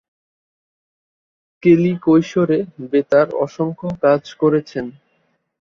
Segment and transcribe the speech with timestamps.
[1.63, 2.59] কেলি কৈশোরে
[2.91, 4.85] বেতার অসংখ্য কাজ করেছেন।